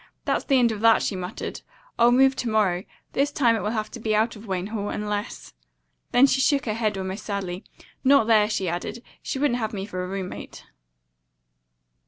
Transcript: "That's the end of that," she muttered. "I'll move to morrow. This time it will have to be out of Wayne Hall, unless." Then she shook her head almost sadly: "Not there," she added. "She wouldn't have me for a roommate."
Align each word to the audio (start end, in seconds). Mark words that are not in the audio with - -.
"That's 0.25 0.45
the 0.45 0.57
end 0.57 0.71
of 0.71 0.79
that," 0.81 1.03
she 1.03 1.15
muttered. 1.15 1.61
"I'll 1.99 2.11
move 2.11 2.35
to 2.37 2.49
morrow. 2.49 2.85
This 3.13 3.31
time 3.31 3.55
it 3.55 3.59
will 3.61 3.69
have 3.69 3.91
to 3.91 3.99
be 3.99 4.15
out 4.15 4.35
of 4.35 4.47
Wayne 4.47 4.65
Hall, 4.73 4.89
unless." 4.89 5.53
Then 6.11 6.25
she 6.25 6.41
shook 6.41 6.65
her 6.65 6.73
head 6.73 6.97
almost 6.97 7.23
sadly: 7.23 7.63
"Not 8.03 8.25
there," 8.25 8.49
she 8.49 8.67
added. 8.67 9.03
"She 9.21 9.37
wouldn't 9.37 9.59
have 9.59 9.73
me 9.73 9.85
for 9.85 10.03
a 10.03 10.07
roommate." 10.07 10.65